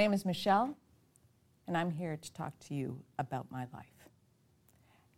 [0.00, 0.78] Name is Michelle,
[1.66, 4.08] and I'm here to talk to you about my life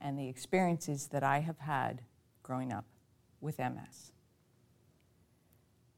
[0.01, 2.03] and the experiences that I have had
[2.43, 2.85] growing up
[3.41, 4.11] with MS.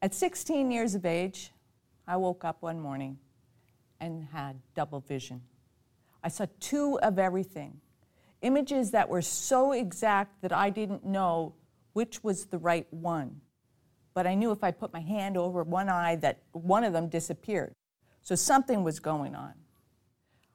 [0.02, 1.50] At 16 years of age,
[2.06, 3.16] I woke up one morning
[4.00, 5.40] and had double vision.
[6.22, 7.80] I saw two of everything
[8.42, 11.54] images that were so exact that I didn't know
[11.94, 13.40] which was the right one.
[14.12, 17.08] But I knew if I put my hand over one eye that one of them
[17.08, 17.72] disappeared.
[18.24, 19.52] So something was going on.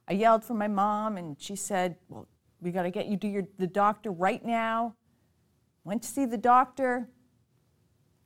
[0.08, 2.28] I yelled for my mom, and she said, Well,
[2.60, 4.96] we got to get you to your, the doctor right now.
[5.84, 7.08] Went to see the doctor,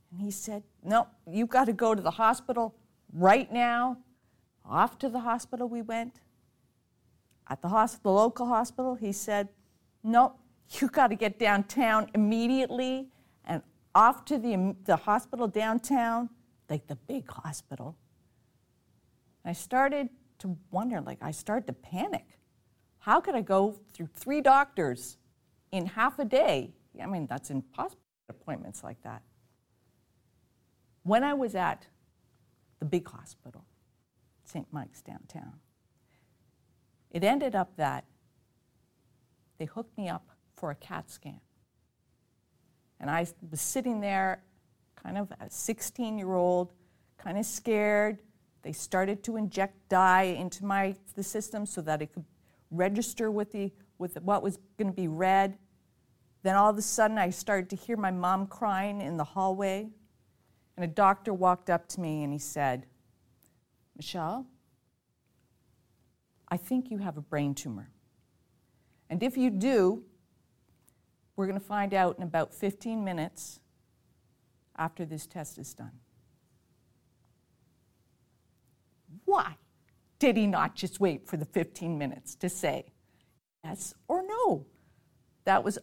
[0.09, 2.73] and he said, No, you've got to go to the hospital
[3.11, 3.97] right now.
[4.65, 6.21] Off to the hospital we went.
[7.49, 9.49] At the, hospital, the local hospital, he said,
[10.03, 10.35] No,
[10.79, 13.09] you got to get downtown immediately
[13.43, 13.61] and
[13.93, 16.29] off to the, the hospital downtown,
[16.69, 17.97] like the big hospital.
[19.45, 22.25] I started to wonder, like, I started to panic.
[22.99, 25.17] How could I go through three doctors
[25.71, 26.73] in half a day?
[27.01, 29.23] I mean, that's impossible, appointments like that.
[31.03, 31.87] When I was at
[32.79, 33.65] the big hospital,
[34.45, 34.67] St.
[34.71, 35.59] Mike's downtown,
[37.11, 38.05] it ended up that
[39.57, 41.39] they hooked me up for a CAT scan.
[42.99, 44.43] And I was sitting there,
[44.95, 46.71] kind of a 16 year old,
[47.17, 48.19] kind of scared,
[48.63, 52.25] they started to inject dye into my the system so that it could
[52.71, 55.57] register with the with what was going to be read.
[56.41, 59.89] Then all of a sudden, I started to hear my mom crying in the hallway,
[60.75, 62.85] and a doctor walked up to me and he said,
[63.95, 64.47] "Michelle,
[66.47, 67.91] I think you have a brain tumor,
[69.09, 70.03] and if you do,
[71.35, 73.59] we're going to find out in about 15 minutes
[74.77, 75.99] after this test is done."
[79.33, 79.57] Why
[80.19, 82.85] did he not just wait for the 15 minutes to say
[83.63, 84.67] yes or no?
[85.45, 85.79] That was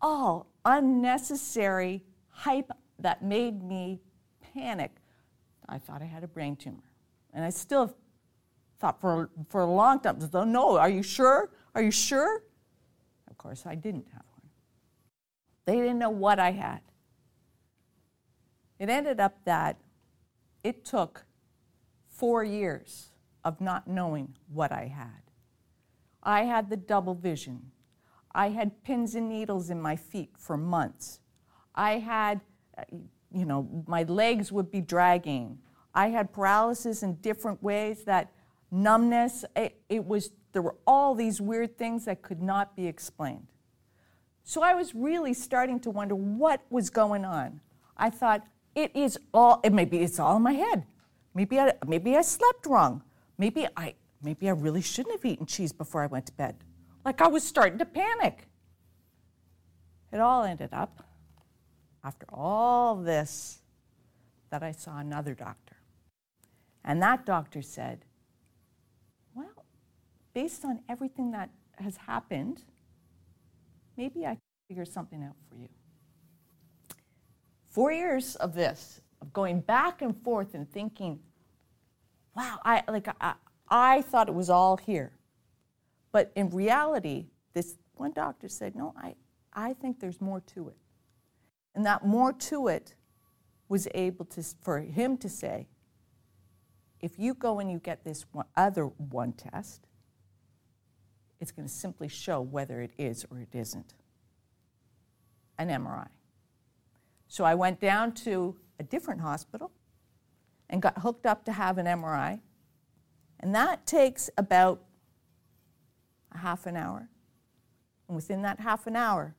[0.00, 4.00] all unnecessary hype that made me
[4.40, 4.92] panic.
[5.68, 6.88] I thought I had a brain tumor.
[7.32, 7.96] And I still
[8.78, 11.50] thought for, for a long time, no, are you sure?
[11.74, 12.44] Are you sure?
[13.28, 14.50] Of course, I didn't have one.
[15.64, 16.80] They didn't know what I had.
[18.78, 19.80] It ended up that
[20.62, 21.24] it took
[22.14, 23.10] four years
[23.44, 25.22] of not knowing what I had.
[26.22, 27.70] I had the double vision.
[28.34, 31.20] I had pins and needles in my feet for months.
[31.74, 32.40] I had,
[32.78, 32.82] uh,
[33.32, 35.58] you know, my legs would be dragging.
[35.94, 38.32] I had paralysis in different ways that
[38.70, 43.48] numbness, it, it was, there were all these weird things that could not be explained.
[44.44, 47.60] So I was really starting to wonder what was going on.
[47.96, 50.84] I thought, it is all, it maybe it's all in my head.
[51.34, 53.02] Maybe I, maybe I slept wrong.
[53.38, 56.56] Maybe I, maybe I really shouldn't have eaten cheese before I went to bed.
[57.04, 58.48] Like I was starting to panic.
[60.12, 61.02] It all ended up,
[62.04, 63.62] after all this,
[64.50, 65.76] that I saw another doctor.
[66.84, 68.04] And that doctor said,
[69.34, 69.64] Well,
[70.34, 72.62] based on everything that has happened,
[73.96, 75.68] maybe I can figure something out for you.
[77.68, 81.18] Four years of this, of going back and forth and thinking,
[82.36, 83.34] wow, I like I,
[83.68, 85.12] I thought it was all here.
[86.12, 89.14] But in reality, this one doctor said, no, I,
[89.52, 90.76] I think there's more to it.
[91.74, 92.94] And that more to it
[93.68, 95.66] was able to, for him to say,
[97.00, 99.86] if you go and you get this one, other one test,
[101.40, 103.94] it's going to simply show whether it is or it isn't
[105.58, 106.08] an MRI.
[107.26, 109.72] So I went down to a different hospital
[110.70, 112.40] and got hooked up to have an MRI.
[113.40, 114.82] And that takes about
[116.32, 117.08] a half an hour.
[118.08, 119.34] And within that half an hour,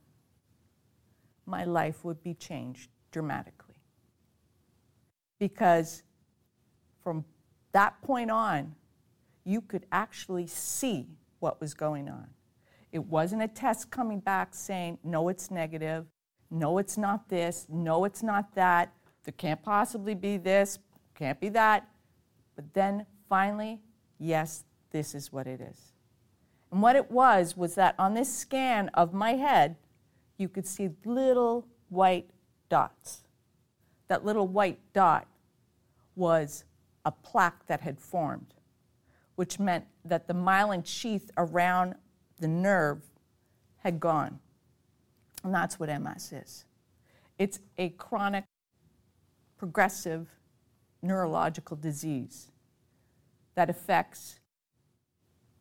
[1.46, 3.76] my life would be changed dramatically.
[5.40, 6.04] Because
[7.04, 7.26] from
[7.72, 8.76] that point on,
[9.44, 11.08] you could actually see
[11.40, 12.28] what was going on.
[12.92, 16.06] It wasn't a test coming back saying, no, it's negative.
[16.50, 17.68] No, it's not this.
[17.70, 18.94] No, it's not that.
[19.26, 20.80] There can't possibly be this.
[21.16, 21.88] Can't be that.
[22.56, 23.82] But then finally,
[24.20, 25.94] yes, this is what it is.
[26.72, 29.76] And what it was was that on this scan of my head,
[30.38, 32.30] you could see little white
[32.70, 33.22] dots.
[34.08, 35.28] That little white dot
[36.16, 36.64] was
[37.06, 38.54] a plaque that had formed,
[39.36, 41.96] which meant that the myelin sheath around
[42.40, 43.02] the nerve
[43.84, 44.40] had gone.
[45.44, 46.66] And that's what MS is
[47.38, 48.46] it's a chronic,
[49.58, 50.28] progressive
[51.02, 52.52] neurological disease
[53.56, 54.40] that affects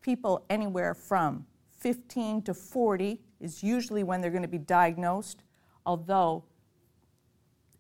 [0.01, 1.47] people anywhere from
[1.79, 5.43] 15 to 40 is usually when they're going to be diagnosed,
[5.85, 6.45] although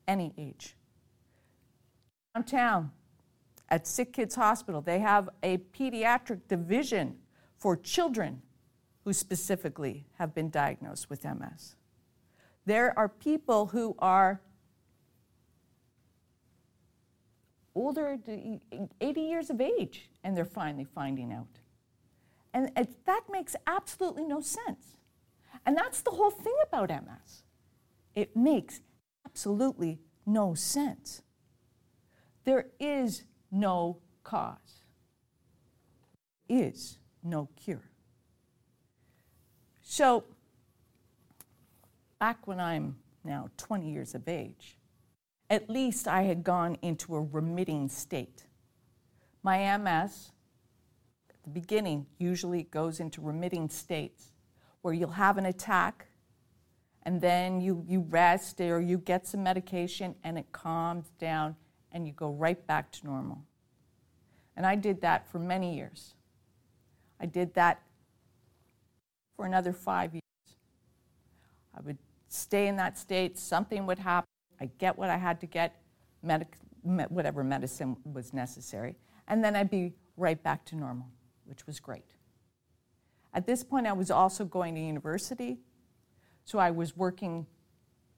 [0.06, 0.76] any age.
[2.34, 2.90] Downtown
[3.69, 7.16] at Sick Kids Hospital, they have a pediatric division
[7.56, 8.43] for children
[9.05, 11.76] who specifically have been diagnosed with MS.
[12.66, 14.40] There are people who are
[17.75, 18.19] older,
[19.00, 21.61] 80 years of age, and they're finally finding out.
[22.53, 22.71] And
[23.06, 24.99] that makes absolutely no sense.
[25.67, 27.43] And that's the whole thing about MS.
[28.15, 28.81] It makes
[29.26, 31.23] absolutely no sense.
[32.44, 34.85] There is no cause,
[36.49, 37.91] is no cure.
[39.81, 40.25] So,
[42.19, 44.79] back when I'm now 20 years of age,
[45.55, 48.45] at least I had gone into a remitting state.
[49.43, 50.33] My MS,
[51.31, 54.33] at the beginning, usually goes into remitting states
[54.83, 56.09] where you'll have an attack
[57.05, 61.55] and then you, you rest or you get some medication and it calms down
[61.93, 63.39] and you go right back to normal.
[64.57, 66.15] And I did that for many years.
[67.21, 67.81] I did that
[69.37, 70.23] for another five years.
[71.77, 71.99] I would
[72.29, 75.81] stay in that state, something would happen, I get what I had to get,
[76.23, 78.97] medic- me- whatever medicine was necessary,
[79.29, 81.06] and then I'd be right back to normal,
[81.45, 82.05] which was great.
[83.33, 85.59] At this point, I was also going to university,
[86.45, 87.47] so I was working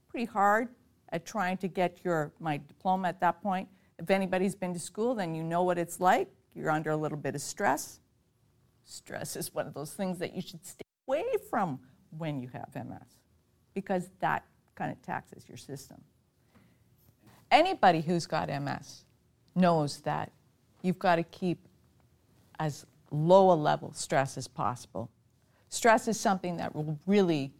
[0.08, 0.68] pretty hard
[1.10, 3.68] at trying to get your, my diploma at that point.
[3.98, 6.28] If anybody's been to school, then you know what it's like.
[6.54, 8.00] You're under a little bit of stress.
[8.84, 11.80] Stress is one of those things that you should stay away from
[12.16, 13.20] when you have MS
[13.74, 14.44] because that
[14.74, 15.98] kind of taxes your system.
[17.50, 19.04] Anybody who's got MS
[19.54, 20.32] knows that
[20.82, 21.58] you've got to keep
[22.58, 25.10] as low a level stress as possible.
[25.68, 27.52] Stress is something that will really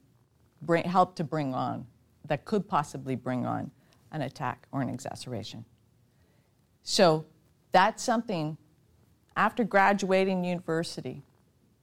[0.63, 1.87] bring, help to bring on,
[2.27, 3.71] that could possibly bring on
[4.13, 5.65] an attack or an exacerbation.
[6.83, 7.25] So
[7.73, 8.57] that's something
[9.37, 11.23] after graduating university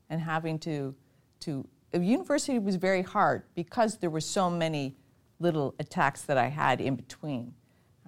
[0.09, 0.95] and having to,
[1.41, 4.95] to university was very hard because there were so many
[5.39, 7.53] little attacks that I had in between.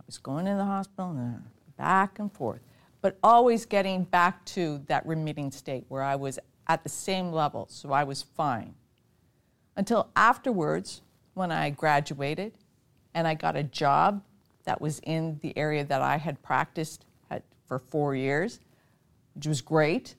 [0.06, 1.44] Was going to the hospital and
[1.78, 2.62] back and forth,
[3.02, 6.38] but always getting back to that remitting state where I was
[6.68, 8.76] at the same level, so I was fine.
[9.76, 11.02] Until afterwards,
[11.34, 12.54] when I graduated
[13.14, 14.22] and I got a job
[14.66, 18.60] that was in the area that I had practiced at, for four years,
[19.34, 20.16] which was great.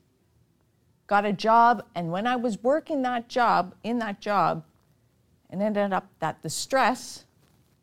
[1.07, 4.65] Got a job, and when I was working that job, in that job,
[5.49, 7.26] and ended up that the stress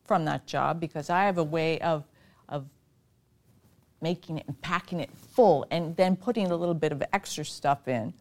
[0.05, 2.03] from that job, because I have a way of,
[2.49, 2.65] of
[4.01, 7.87] making it and packing it full and then putting a little bit of extra stuff
[7.87, 8.13] in,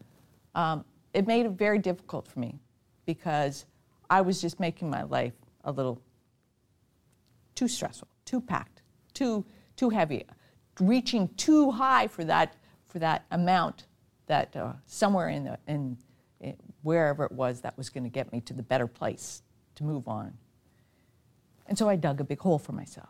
[0.55, 2.57] um, it made it very difficult for me
[3.05, 3.65] because
[4.09, 6.01] I was just making my life a little
[7.55, 8.81] too stressful, too packed,
[9.13, 10.25] too, too heavy,
[10.79, 12.55] reaching too high for that,
[12.87, 13.85] for that amount
[14.27, 15.97] that uh, somewhere in, the, in,
[16.39, 19.43] in wherever it was that was going to get me to the better place
[19.75, 20.33] to move on.
[21.73, 23.09] And so I dug a big hole for myself.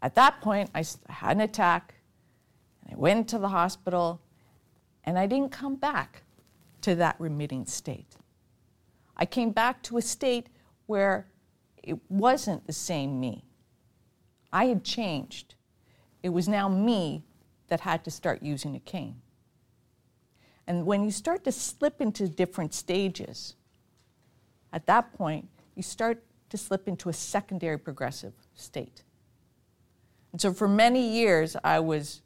[0.00, 1.96] At that point, I had an attack,
[2.84, 4.20] and I went to the hospital,
[5.02, 6.22] and I didn't come back
[6.82, 8.14] to that remitting state.
[9.16, 10.46] I came back to a state
[10.86, 11.26] where
[11.82, 13.44] it wasn't the same me.
[14.52, 15.56] I had changed.
[16.22, 17.24] It was now me
[17.66, 19.20] that had to start using a cane.
[20.68, 23.56] And when you start to slip into different stages,
[24.72, 29.02] at that point, you start to slip into a secondary progressive state.
[30.32, 32.22] And so for many years, I was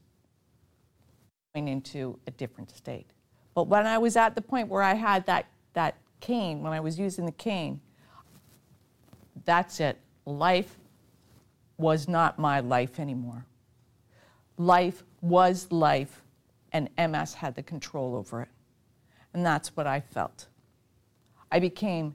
[1.54, 3.06] going into a different state.
[3.54, 6.80] But when I was at the point where I had that, that cane, when I
[6.80, 7.80] was using the cane,
[9.44, 9.98] that's it.
[10.26, 10.78] Life
[11.78, 13.46] was not my life anymore.
[14.58, 16.22] Life was life,
[16.72, 18.48] and MS had the control over it.
[19.32, 20.48] And that's what I felt.
[21.50, 22.14] I became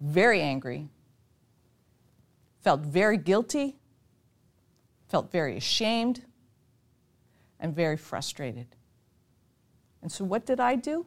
[0.00, 0.88] very angry,
[2.64, 3.76] felt very guilty,
[5.08, 6.22] felt very ashamed,
[7.60, 8.66] and very frustrated.
[10.02, 11.06] And so, what did I do?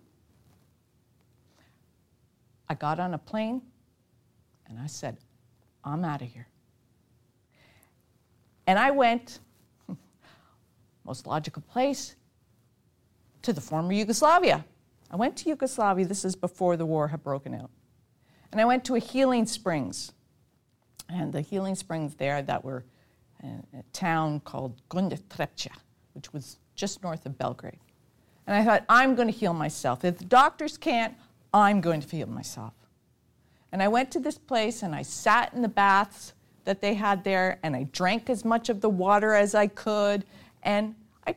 [2.69, 3.61] I got on a plane
[4.67, 5.17] and I said,
[5.83, 6.47] I'm out of here.
[8.67, 9.39] And I went,
[11.05, 12.15] most logical place,
[13.41, 14.63] to the former Yugoslavia.
[15.09, 17.71] I went to Yugoslavia, this is before the war had broken out.
[18.51, 20.11] And I went to a healing springs.
[21.09, 22.83] And the healing springs there that were
[23.41, 25.19] in a town called Gornja
[26.13, 27.79] which was just north of Belgrade.
[28.47, 30.03] And I thought, I'm going to heal myself.
[30.03, 31.13] If the doctors can't,
[31.53, 32.73] I'm going to heal myself.
[33.71, 36.33] And I went to this place and I sat in the baths
[36.63, 40.25] that they had there and I drank as much of the water as I could.
[40.63, 40.95] And
[41.25, 41.35] I,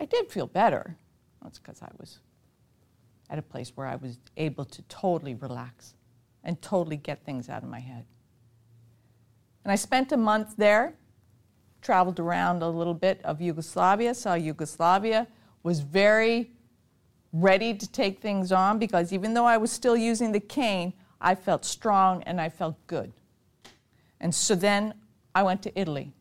[0.00, 0.96] I did feel better.
[1.42, 2.18] That's because I was
[3.30, 5.94] at a place where I was able to totally relax
[6.44, 8.04] and totally get things out of my head.
[9.64, 10.94] And I spent a month there,
[11.80, 15.26] traveled around a little bit of Yugoslavia, saw Yugoslavia,
[15.62, 16.50] was very
[17.32, 21.34] ready to take things on because even though I was still using the cane, I
[21.34, 23.12] felt strong and I felt good.
[24.20, 24.94] And so then
[25.34, 26.12] I went to Italy.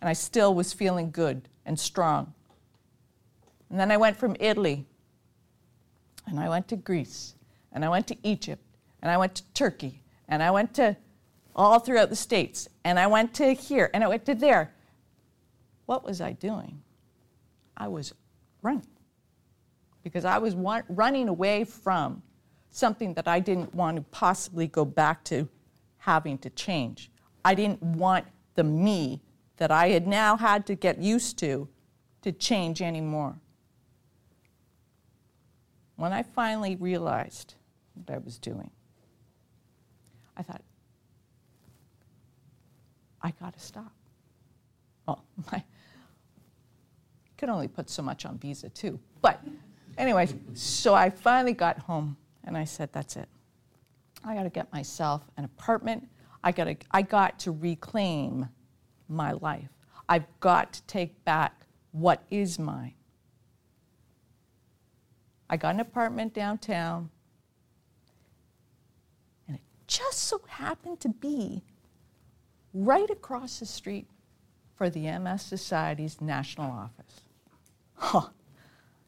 [0.00, 2.32] And I still was feeling good and strong.
[3.68, 4.86] And then I went from Italy
[6.26, 7.34] and I went to Greece
[7.72, 8.62] and I went to Egypt
[9.02, 10.96] and I went to Turkey and I went to
[11.54, 14.74] all throughout the states and I went to here and I went to there.
[15.86, 16.82] What was I doing?
[17.76, 18.14] I was
[18.62, 18.86] running
[20.02, 20.54] because I was
[20.88, 22.22] running away from
[22.70, 25.48] something that I didn't want to possibly go back to
[25.98, 27.10] having to change.
[27.44, 29.20] I didn't want the me
[29.56, 31.68] that I had now had to get used to
[32.22, 33.38] to change anymore.
[35.96, 37.54] When I finally realized
[37.94, 38.70] what I was doing,
[40.36, 40.62] I thought,
[43.22, 43.92] I got to stop.
[45.06, 45.62] Well, I
[47.36, 48.98] could only put so much on visa too.
[49.22, 49.42] But
[49.98, 53.28] anyway, so I finally got home and I said, that's it.
[54.24, 56.08] I got to get myself an apartment.
[56.44, 58.48] I got to, I got to reclaim
[59.08, 59.68] my life.
[60.08, 62.94] I've got to take back what is mine.
[65.48, 67.10] I got an apartment downtown,
[69.48, 71.62] and it just so happened to be
[72.72, 74.06] right across the street
[74.74, 77.20] for the MS Society's national office.
[77.94, 78.28] Huh.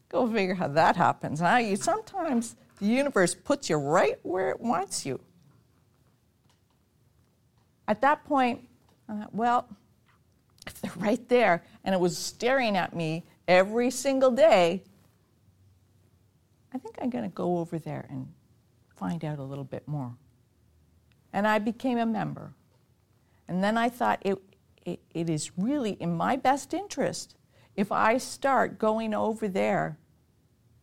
[0.09, 1.39] Go figure how that happens.
[1.39, 1.57] Huh?
[1.57, 5.19] You sometimes the universe puts you right where it wants you.
[7.87, 8.67] At that point,
[9.31, 9.67] well,
[10.67, 14.83] if they're right there and it was staring at me every single day,
[16.73, 18.27] I think I'm going to go over there and
[18.95, 20.13] find out a little bit more.
[21.33, 22.53] And I became a member.
[23.47, 24.37] And then I thought it,
[24.85, 27.35] it, it is really in my best interest
[27.75, 29.97] if I start going over there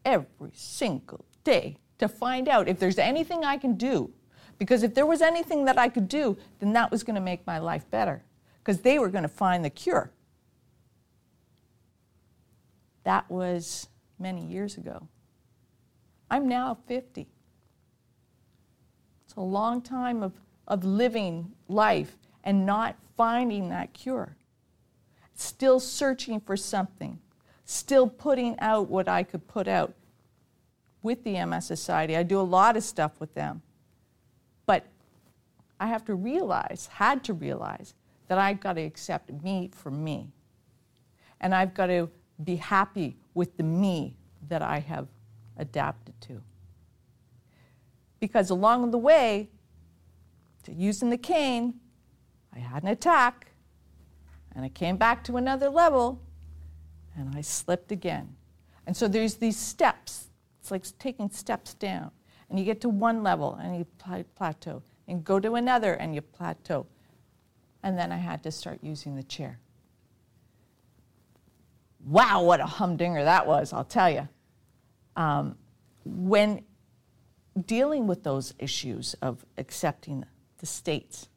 [0.04, 4.12] every single day to find out if there's anything I can do.
[4.58, 7.46] Because if there was anything that I could do, then that was going to make
[7.46, 8.24] my life better.
[8.58, 10.12] Because they were going to find the cure.
[13.04, 13.88] That was
[14.18, 15.08] many years ago.
[16.30, 17.26] I'm now 50.
[19.24, 20.34] It's a long time of,
[20.68, 24.36] of living life and not finding that cure.
[25.34, 27.18] Still searching for something,
[27.64, 29.94] still putting out what I could put out
[31.02, 32.16] with the MS Society.
[32.16, 33.62] I do a lot of stuff with them.
[34.66, 34.86] But
[35.78, 37.94] I have to realize, had to realize,
[38.28, 40.30] that I've got to accept me for me.
[41.40, 42.10] And I've got to
[42.44, 44.14] be happy with the me
[44.48, 45.08] that I have
[45.56, 46.40] adapted to.
[48.20, 49.48] Because along the way
[50.64, 51.79] to using the cane,
[52.60, 53.48] I had an attack,
[54.54, 56.20] and I came back to another level,
[57.16, 58.36] and I slipped again.
[58.86, 62.10] And so there's these steps it's like taking steps down.
[62.48, 63.86] And you get to one level and you
[64.34, 66.86] plateau, and go to another and you plateau.
[67.82, 69.60] And then I had to start using the chair.
[72.04, 74.28] Wow, what a humdinger that was, I'll tell you.
[75.16, 75.56] Um,
[76.04, 76.64] when
[77.66, 80.24] dealing with those issues of accepting
[80.58, 81.28] the states,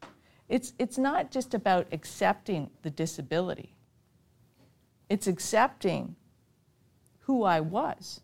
[0.54, 3.74] it's, it's not just about accepting the disability,
[5.10, 6.16] it's accepting
[7.22, 8.22] who I was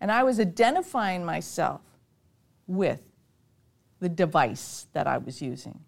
[0.00, 1.82] and I was identifying myself
[2.66, 3.02] with
[4.00, 5.78] the device that I was using.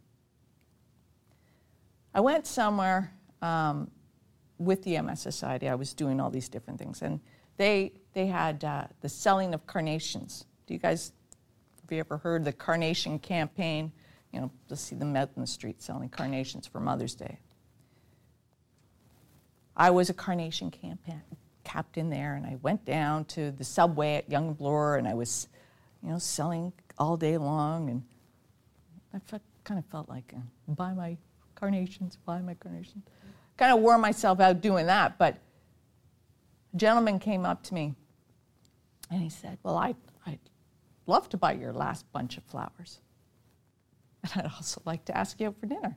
[2.15, 3.91] I went somewhere um,
[4.59, 5.71] with the MS Society.
[5.71, 7.01] I was doing all these different things.
[7.01, 7.21] And
[7.57, 10.45] they, they had uh, the selling of carnations.
[10.67, 11.13] Do you guys,
[11.81, 13.93] have you ever heard the carnation campaign?
[14.33, 17.39] You know, to see them out in the street selling carnations for Mother's Day.
[19.77, 21.23] I was a carnation campaign,
[21.65, 25.49] captain there, and I went down to the subway at Yonge Bloor, and I was,
[26.03, 28.03] you know, selling all day long, and
[29.15, 31.17] I felt, kind of felt like, uh, buy my
[31.55, 33.05] carnations, buy my carnations.
[33.57, 35.39] Kind of wore myself out doing that, but
[36.73, 37.95] a gentleman came up to me,
[39.11, 39.95] and he said, well, I,
[40.27, 40.39] I'd
[41.07, 43.01] love to buy your last bunch of flowers.
[44.35, 45.97] And I'd also like to ask you out for dinner.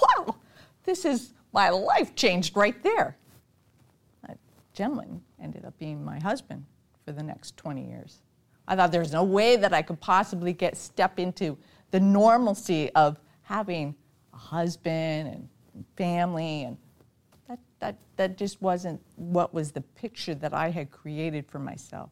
[0.00, 0.36] Wow,
[0.84, 3.16] this is my life changed right there.
[4.26, 4.38] That
[4.72, 6.64] gentleman ended up being my husband
[7.04, 8.22] for the next 20 years.
[8.66, 11.58] I thought there's no way that I could possibly get step into
[11.90, 13.94] the normalcy of having
[14.32, 15.48] a husband and
[15.96, 16.76] family and
[17.48, 22.10] that, that, that just wasn't what was the picture that I had created for myself.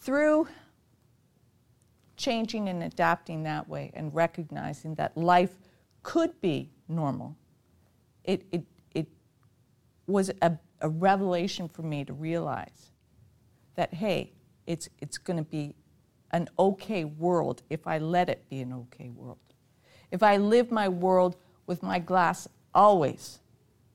[0.00, 0.48] Through
[2.16, 5.54] changing and adapting that way and recognizing that life
[6.02, 7.36] could be normal.
[8.24, 9.06] It, it, it
[10.06, 12.92] was a, a revelation for me to realize
[13.74, 14.32] that, hey,
[14.66, 15.74] it's, it's going to be
[16.32, 19.38] an okay world if I let it be an okay world.
[20.10, 23.40] If I live my world with my glass always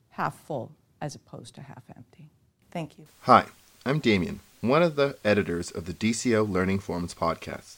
[0.10, 2.30] half full as opposed to half empty.
[2.70, 3.08] Thank you.
[3.22, 3.46] Hi,
[3.86, 7.78] I'm Damien, one of the editors of the DCO Learning Forums podcast.